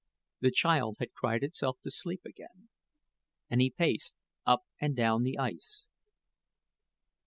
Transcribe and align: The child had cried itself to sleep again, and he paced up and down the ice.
The 0.39 0.49
child 0.49 0.95
had 0.97 1.13
cried 1.13 1.43
itself 1.43 1.77
to 1.83 1.91
sleep 1.91 2.21
again, 2.25 2.69
and 3.51 3.61
he 3.61 3.69
paced 3.69 4.15
up 4.47 4.63
and 4.79 4.95
down 4.95 5.21
the 5.21 5.37
ice. 5.37 5.85